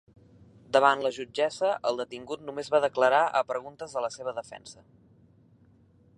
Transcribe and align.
Davant 0.77 1.03
la 1.07 1.11
jutgessa, 1.17 1.69
el 1.91 2.01
detingut 2.03 2.47
només 2.47 2.73
va 2.77 2.81
declarar 2.87 3.23
a 3.41 3.47
preguntes 3.53 3.95
de 3.99 4.05
la 4.09 4.11
seva 4.19 4.35
defensa. 4.43 4.85